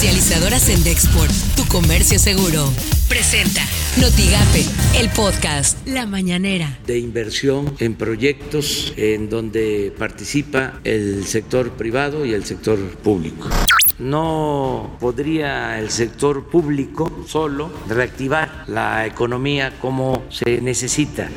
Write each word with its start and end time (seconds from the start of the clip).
Comercializadoras 0.00 0.70
en 0.70 0.82
Dexport, 0.82 1.30
tu 1.56 1.66
comercio 1.66 2.18
seguro. 2.18 2.72
Presenta 3.06 3.60
Notigape, 4.00 4.64
el 4.98 5.10
podcast 5.10 5.86
La 5.86 6.06
Mañanera. 6.06 6.78
De 6.86 6.98
inversión 6.98 7.74
en 7.80 7.96
proyectos 7.96 8.94
en 8.96 9.28
donde 9.28 9.92
participa 9.98 10.80
el 10.84 11.26
sector 11.26 11.72
privado 11.72 12.24
y 12.24 12.32
el 12.32 12.46
sector 12.46 12.78
público. 12.78 13.50
No 13.98 14.96
podría 15.00 15.78
el 15.78 15.90
sector 15.90 16.48
público 16.48 17.22
solo 17.28 17.70
reactivar 17.86 18.49
la 18.66 19.06
economía 19.06 19.72
como 19.80 20.22
se 20.28 20.60
necesita. 20.60 21.28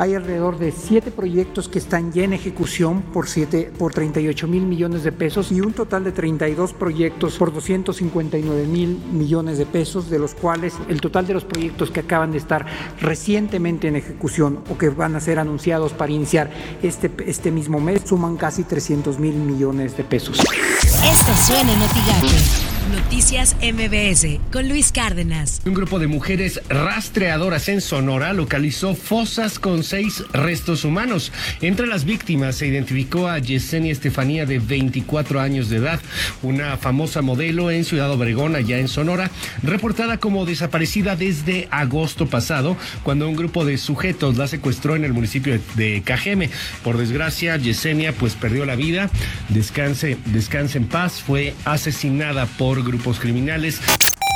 Hay 0.00 0.14
alrededor 0.14 0.58
de 0.58 0.72
siete 0.72 1.10
proyectos 1.10 1.68
que 1.68 1.78
están 1.78 2.10
ya 2.10 2.24
en 2.24 2.32
ejecución 2.32 3.02
por, 3.02 3.28
siete, 3.28 3.70
por 3.76 3.92
38 3.92 4.48
mil 4.48 4.62
millones 4.62 5.02
de 5.02 5.12
pesos 5.12 5.52
y 5.52 5.60
un 5.60 5.74
total 5.74 6.04
de 6.04 6.12
32 6.12 6.72
proyectos 6.72 7.36
por 7.36 7.52
259 7.52 8.66
mil 8.66 8.98
millones 9.12 9.58
de 9.58 9.66
pesos, 9.66 10.08
de 10.08 10.18
los 10.18 10.34
cuales 10.34 10.74
el 10.88 11.02
total 11.02 11.26
de 11.26 11.34
los 11.34 11.44
proyectos 11.44 11.90
que 11.90 12.00
acaban 12.00 12.32
de 12.32 12.38
estar 12.38 12.64
recientemente 12.98 13.88
en 13.88 13.96
ejecución 13.96 14.64
o 14.70 14.78
que 14.78 14.88
van 14.88 15.16
a 15.16 15.20
ser 15.20 15.38
anunciados 15.38 15.92
para 15.92 16.12
iniciar 16.12 16.50
este, 16.82 17.10
este 17.26 17.50
mismo 17.50 17.78
mes 17.78 18.00
suman 18.06 18.38
casi 18.38 18.64
300 18.64 19.18
mil 19.18 19.34
millones 19.34 19.98
de 19.98 20.04
pesos. 20.04 20.38
Esto 20.38 21.34
suena 21.46 21.72
en 21.74 22.69
Noticias 22.90 23.56
MBS 23.62 24.40
con 24.50 24.68
Luis 24.68 24.90
Cárdenas. 24.90 25.62
Un 25.64 25.74
grupo 25.74 26.00
de 26.00 26.08
mujeres 26.08 26.60
rastreadoras 26.68 27.68
en 27.68 27.80
Sonora 27.80 28.32
localizó 28.32 28.96
fosas 28.96 29.60
con 29.60 29.84
seis 29.84 30.24
restos 30.32 30.84
humanos. 30.84 31.30
Entre 31.60 31.86
las 31.86 32.04
víctimas 32.04 32.56
se 32.56 32.66
identificó 32.66 33.28
a 33.28 33.38
Yesenia 33.38 33.92
Estefanía 33.92 34.44
de 34.44 34.58
24 34.58 35.40
años 35.40 35.68
de 35.68 35.76
edad, 35.76 36.00
una 36.42 36.76
famosa 36.78 37.22
modelo 37.22 37.70
en 37.70 37.84
Ciudad 37.84 38.10
Obregón, 38.10 38.56
allá 38.56 38.78
en 38.78 38.88
Sonora, 38.88 39.30
reportada 39.62 40.18
como 40.18 40.44
desaparecida 40.44 41.14
desde 41.14 41.68
agosto 41.70 42.26
pasado, 42.26 42.76
cuando 43.04 43.28
un 43.28 43.36
grupo 43.36 43.64
de 43.64 43.78
sujetos 43.78 44.36
la 44.36 44.48
secuestró 44.48 44.96
en 44.96 45.04
el 45.04 45.12
municipio 45.12 45.60
de 45.76 46.02
Cajeme. 46.02 46.50
Por 46.82 46.96
desgracia, 46.96 47.56
Yesenia 47.56 48.12
pues 48.12 48.34
perdió 48.34 48.66
la 48.66 48.74
vida. 48.74 49.10
Descanse, 49.48 50.16
descanse 50.26 50.78
en 50.78 50.88
paz. 50.88 51.22
Fue 51.24 51.54
asesinada 51.64 52.46
por 52.46 52.79
grupos 52.84 53.18
criminales. 53.18 53.80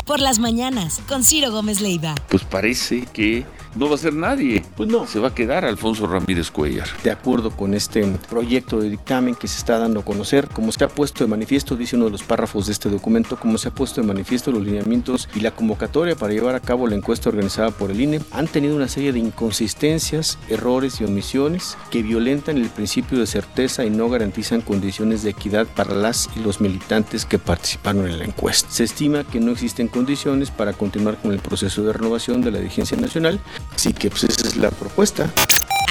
Por 0.07 0.21
las 0.21 0.39
mañanas, 0.39 1.01
con 1.09 1.25
Ciro 1.25 1.51
Gómez 1.51 1.81
Leiva. 1.81 2.15
Pues 2.29 2.45
parece 2.45 3.07
que 3.07 3.47
no 3.77 3.89
va 3.89 3.95
a 3.95 3.99
ser 3.99 4.15
nadie. 4.15 4.65
Pues 4.77 4.89
no. 4.89 5.07
Se 5.07 5.19
va 5.19 5.29
a 5.29 5.35
quedar 5.35 5.65
Alfonso 5.65 6.07
Ramírez 6.07 6.51
Cuellar. 6.51 6.89
De 7.03 7.11
acuerdo 7.11 7.51
con 7.51 7.75
este 7.75 8.05
proyecto 8.29 8.81
de 8.81 8.91
dictamen 8.91 9.35
que 9.35 9.49
se 9.49 9.59
está 9.59 9.79
dando 9.79 10.01
a 10.01 10.05
conocer, 10.05 10.49
como 10.49 10.73
se 10.73 10.85
ha 10.85 10.89
puesto 10.89 11.25
de 11.25 11.31
manifiesto, 11.31 11.77
dice 11.77 11.97
uno 11.97 12.07
de 12.07 12.13
los 12.13 12.23
párrafos 12.23 12.67
de 12.67 12.73
este 12.73 12.89
documento, 12.89 13.37
como 13.37 13.59
se 13.59 13.69
ha 13.69 13.75
puesto 13.75 14.01
de 14.01 14.07
manifiesto 14.07 14.53
los 14.53 14.63
lineamientos 14.63 15.29
y 15.35 15.41
la 15.41 15.51
convocatoria 15.51 16.17
para 16.17 16.33
llevar 16.33 16.55
a 16.55 16.61
cabo 16.61 16.87
la 16.87 16.95
encuesta 16.95 17.29
organizada 17.29 17.71
por 17.71 17.91
el 17.91 18.01
INE, 18.01 18.21
han 18.31 18.47
tenido 18.47 18.77
una 18.77 18.89
serie 18.89 19.13
de 19.13 19.19
inconsistencias, 19.19 20.39
errores 20.49 21.01
y 21.01 21.05
omisiones 21.05 21.77
que 21.91 22.03
violentan 22.03 22.59
el 22.59 22.69
principio 22.69 23.19
de 23.19 23.27
certeza 23.27 23.85
y 23.85 23.91
no 23.91 24.09
garantizan 24.09 24.61
condiciones 24.61 25.23
de 25.23 25.31
equidad 25.31 25.67
para 25.67 25.95
las 25.95 26.29
y 26.37 26.41
los 26.41 26.61
militantes 26.61 27.25
que 27.25 27.39
participaron 27.39 28.09
en 28.09 28.19
la 28.19 28.25
encuesta. 28.25 28.71
Se 28.71 28.85
estima 28.85 29.25
que 29.25 29.41
no 29.41 29.53
existen 29.53 29.89
condiciones 29.89 30.51
para 30.51 30.73
continuar 30.73 31.17
con 31.21 31.33
el 31.33 31.39
proceso 31.39 31.83
de 31.83 31.93
renovación 31.93 32.43
de 32.43 32.51
la 32.51 32.59
dirigencia 32.59 32.97
nacional 32.97 33.41
Así 33.75 33.93
que 33.93 34.11
pues 34.11 34.25
esa 34.25 34.49
es 34.49 34.57
la 34.57 34.71
propuesta. 34.71 35.31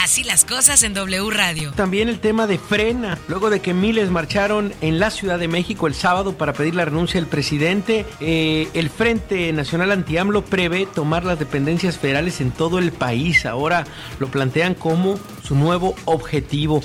Así 0.04 0.24
las 0.26 0.44
cosas 0.44 0.84
en 0.84 0.94
W 0.94 1.32
Radio. 1.32 1.72
También 1.72 2.10
el 2.10 2.20
tema 2.20 2.46
de 2.46 2.60
frena. 2.60 3.18
Luego 3.30 3.50
de 3.50 3.62
que 3.62 3.74
miles 3.74 4.12
marcharon 4.12 4.74
en 4.82 5.00
la 5.00 5.10
Ciudad 5.10 5.40
de 5.40 5.48
México 5.48 5.88
el 5.88 5.96
sábado 5.96 6.38
para 6.38 6.52
pedir 6.52 6.76
la 6.76 6.84
renuncia 6.84 7.22
del 7.22 7.30
presidente, 7.30 8.06
eh, 8.20 8.68
el 8.74 8.90
Frente 8.90 9.54
Nacional 9.54 9.94
Anti-AMLO 9.94 10.44
prevé 10.44 10.88
tomar 10.88 11.24
las 11.24 11.40
dependencias 11.40 11.98
federales 11.98 12.42
en 12.42 12.52
todo 12.52 12.80
el 12.80 12.92
país. 12.92 13.46
Ahora 13.46 13.86
lo 14.20 14.28
plantean 14.28 14.76
como 14.76 15.18
su 15.42 15.56
nuevo 15.56 15.96
objetivo. 16.04 16.84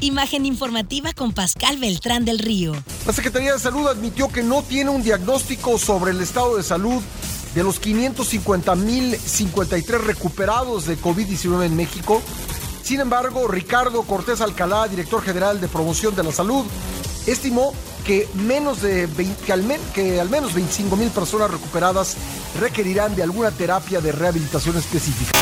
Imagen 0.00 0.46
informativa 0.46 1.12
con 1.12 1.32
Pascal 1.32 1.78
Beltrán 1.78 2.24
del 2.24 2.38
Río. 2.38 2.74
La 3.06 3.12
Secretaría 3.12 3.52
de 3.52 3.58
Salud 3.58 3.88
admitió 3.88 4.28
que 4.28 4.44
no 4.44 4.62
tiene 4.62 4.90
un 4.90 5.02
diagnóstico 5.02 5.78
sobre 5.78 6.12
el 6.12 6.20
estado 6.20 6.56
de 6.56 6.62
salud 6.62 7.02
de 7.54 7.62
los 7.62 7.80
550.053 7.80 10.00
recuperados 10.00 10.86
de 10.86 10.98
COVID-19 10.98 11.66
en 11.66 11.76
México. 11.76 12.20
Sin 12.82 12.98
embargo, 13.00 13.46
Ricardo 13.48 14.02
Cortés 14.02 14.40
Alcalá, 14.40 14.88
director 14.88 15.22
general 15.22 15.60
de 15.60 15.68
promoción 15.68 16.16
de 16.16 16.24
la 16.24 16.32
salud, 16.32 16.64
estimó 17.26 17.74
que, 18.04 18.28
menos 18.34 18.82
de 18.82 19.08
que, 19.46 19.52
al, 19.52 19.64
que 19.94 20.20
al 20.20 20.28
menos 20.28 20.54
25 20.54 20.96
mil 20.96 21.10
personas 21.10 21.50
recuperadas 21.50 22.16
requerirán 22.60 23.14
de 23.14 23.22
alguna 23.22 23.50
terapia 23.50 24.00
de 24.00 24.12
rehabilitación 24.12 24.76
específica. 24.76 25.38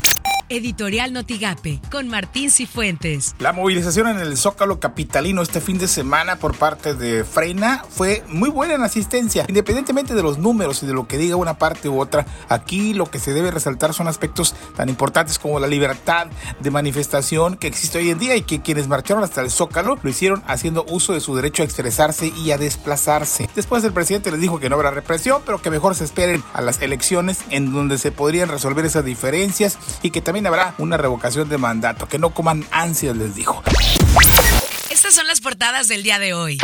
Editorial 0.50 1.12
Notigape, 1.12 1.80
con 1.92 2.08
Martín 2.08 2.50
Cifuentes. 2.50 3.36
La 3.38 3.52
movilización 3.52 4.08
en 4.08 4.18
el 4.18 4.36
Zócalo 4.36 4.80
Capitalino 4.80 5.42
este 5.42 5.60
fin 5.60 5.78
de 5.78 5.86
semana 5.86 6.36
por 6.36 6.56
parte 6.56 6.94
de 6.94 7.22
Freina 7.22 7.84
fue 7.88 8.24
muy 8.26 8.50
buena 8.50 8.74
en 8.74 8.82
asistencia, 8.82 9.44
independientemente 9.46 10.12
de 10.12 10.24
los 10.24 10.38
números 10.38 10.82
y 10.82 10.88
de 10.88 10.92
lo 10.92 11.06
que 11.06 11.18
diga 11.18 11.36
una 11.36 11.56
parte 11.56 11.88
u 11.88 12.00
otra. 12.00 12.26
Aquí 12.48 12.94
lo 12.94 13.08
que 13.08 13.20
se 13.20 13.32
debe 13.32 13.52
resaltar 13.52 13.94
son 13.94 14.08
aspectos 14.08 14.56
tan 14.74 14.88
importantes 14.88 15.38
como 15.38 15.60
la 15.60 15.68
libertad 15.68 16.26
de 16.58 16.70
manifestación 16.72 17.56
que 17.56 17.68
existe 17.68 17.98
hoy 17.98 18.10
en 18.10 18.18
día 18.18 18.34
y 18.34 18.42
que 18.42 18.60
quienes 18.60 18.88
marcharon 18.88 19.22
hasta 19.22 19.42
el 19.42 19.50
Zócalo 19.50 20.00
lo 20.02 20.10
hicieron 20.10 20.42
haciendo 20.48 20.84
uso 20.88 21.12
de 21.12 21.20
su 21.20 21.36
derecho 21.36 21.62
a 21.62 21.66
expresarse 21.66 22.32
y 22.36 22.50
a 22.50 22.58
desplazarse. 22.58 23.48
Después 23.54 23.84
el 23.84 23.92
presidente 23.92 24.32
les 24.32 24.40
dijo 24.40 24.58
que 24.58 24.68
no 24.68 24.74
habrá 24.74 24.90
represión, 24.90 25.42
pero 25.46 25.62
que 25.62 25.70
mejor 25.70 25.94
se 25.94 26.02
esperen 26.02 26.42
a 26.54 26.60
las 26.60 26.82
elecciones 26.82 27.38
en 27.50 27.72
donde 27.72 27.98
se 27.98 28.10
podrían 28.10 28.48
resolver 28.48 28.84
esas 28.84 29.04
diferencias 29.04 29.78
y 30.02 30.10
que 30.10 30.20
también 30.20 30.39
habrá 30.46 30.74
una 30.78 30.96
revocación 30.96 31.48
de 31.48 31.58
mandato. 31.58 32.06
Que 32.06 32.18
no 32.18 32.30
coman 32.30 32.64
ansias, 32.70 33.16
les 33.16 33.34
dijo. 33.34 33.62
Estas 35.00 35.14
son 35.14 35.28
las 35.28 35.40
portadas 35.40 35.88
del 35.88 36.02
día 36.02 36.18
de 36.18 36.34
hoy. 36.34 36.58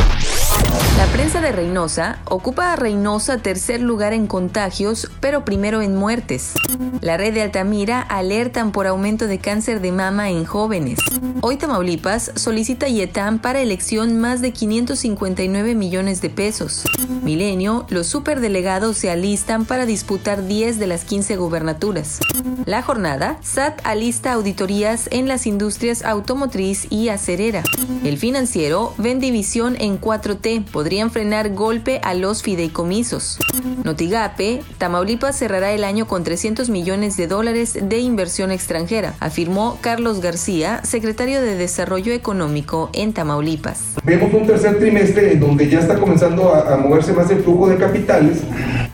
La 0.99 1.07
prensa 1.07 1.41
de 1.41 1.53
Reynosa 1.53 2.19
ocupa 2.27 2.73
a 2.73 2.77
Reynosa 2.77 3.39
tercer 3.39 3.81
lugar 3.81 4.13
en 4.13 4.27
contagios, 4.27 5.11
pero 5.21 5.43
primero 5.43 5.81
en 5.81 5.97
muertes. 5.97 6.53
La 7.01 7.17
red 7.17 7.33
de 7.33 7.41
Altamira 7.41 8.03
alertan 8.03 8.73
por 8.73 8.87
aumento 8.87 9.27
de 9.27 9.39
cáncer 9.39 9.81
de 9.81 9.91
mama 9.91 10.29
en 10.29 10.45
jóvenes. 10.45 10.99
Hoy 11.41 11.57
Tamaulipas 11.57 12.33
solicita 12.35 12.89
IETAM 12.89 13.39
para 13.39 13.61
elección 13.61 14.19
más 14.19 14.43
de 14.43 14.53
559 14.53 15.75
millones 15.75 16.21
de 16.21 16.29
pesos. 16.29 16.85
Milenio, 17.23 17.87
los 17.89 18.07
superdelegados 18.07 18.99
se 18.99 19.11
alistan 19.11 19.65
para 19.65 19.87
disputar 19.87 20.47
10 20.47 20.79
de 20.79 20.87
las 20.87 21.05
15 21.05 21.37
gubernaturas. 21.37 22.21
La 22.65 22.83
jornada, 22.83 23.39
SAT 23.43 23.81
alista 23.85 24.33
auditorías 24.33 25.09
en 25.11 25.27
las 25.27 25.47
industrias 25.47 26.05
automotriz 26.05 26.87
y 26.91 27.09
acerera. 27.09 27.63
El 28.05 28.19
financiero 28.27 28.93
ven 28.99 29.21
división 29.21 29.77
en 29.79 30.01
4T, 30.01 30.65
podrían 30.65 31.13
frenar 31.13 31.55
golpe 31.55 32.01
a 32.03 32.13
los 32.13 32.43
fideicomisos. 32.43 33.39
Notigape, 33.85 34.63
Tamaulipas 34.79 35.37
cerrará 35.37 35.71
el 35.71 35.85
año 35.85 36.09
con 36.09 36.25
300 36.25 36.69
millones 36.69 37.17
de 37.17 37.29
dólares 37.29 37.79
de 37.81 37.99
inversión 38.01 38.51
extranjera, 38.51 39.15
afirmó 39.21 39.79
Carlos 39.81 40.21
García, 40.21 40.81
secretario 40.83 41.41
de 41.41 41.55
Desarrollo 41.55 42.13
Económico 42.13 42.91
en 42.95 43.13
Tamaulipas. 43.13 43.95
Vemos 44.03 44.35
un 44.35 44.45
tercer 44.45 44.81
trimestre 44.81 45.35
en 45.35 45.39
donde 45.39 45.69
ya 45.69 45.79
está 45.79 45.95
comenzando 45.95 46.53
a, 46.53 46.77
moverse 46.79 47.13
más 47.13 47.31
el 47.31 47.45
flujo 47.45 47.69
de 47.69 47.77
capitales 47.77 48.39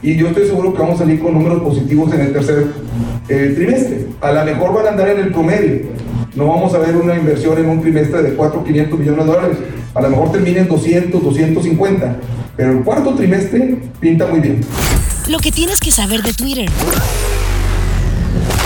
y 0.03 0.15
yo 0.15 0.29
estoy 0.29 0.47
seguro 0.47 0.75
que 0.75 0.79
vamos 0.81 0.97
a 0.97 1.05
salir 1.05 1.19
con 1.21 1.33
números 1.33 1.63
positivos 1.63 2.13
en 2.13 2.21
el 2.21 2.33
tercer 2.35 2.67
eh, 3.31 3.53
trimestre. 3.57 4.09
A 4.21 4.31
lo 4.31 4.45
mejor 4.45 4.75
van 4.75 4.87
a 4.89 4.89
andar 4.91 5.09
en 5.09 5.21
el 5.21 5.33
promedio. 5.33 6.12
No 6.35 6.47
vamos 6.47 6.73
a 6.75 6.79
ver 6.79 6.97
una 6.97 7.15
inversión 7.15 7.59
en 7.59 7.69
un 7.69 7.83
trimestre 7.83 8.23
de 8.23 8.35
4, 8.35 8.65
500 8.65 8.99
millones 8.99 9.27
de 9.27 9.33
dólares. 9.33 9.59
A 9.95 10.01
lo 10.01 10.09
mejor 10.09 10.33
termina 10.33 10.61
en 10.61 10.69
200, 10.69 11.23
250. 11.23 12.17
Pero 12.57 12.73
el 12.73 12.85
cuarto 12.85 13.15
trimestre 13.15 13.79
pinta 14.01 14.27
muy 14.27 14.41
bien. 14.41 14.61
Lo 15.29 15.39
que 15.39 15.53
tienes 15.53 15.79
que 15.79 15.91
saber 15.91 16.23
de 16.23 16.33
Twitter. 16.33 16.71